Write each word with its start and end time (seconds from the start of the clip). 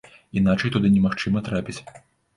Іначай 0.39 0.73
туды 0.75 0.87
немагчыма 0.95 1.45
трапіць. 1.49 1.77